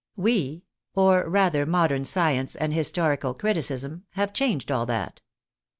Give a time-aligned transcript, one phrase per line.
[0.15, 0.63] "We,"
[0.95, 5.21] or rather modern science and historical criticism," have changed all that."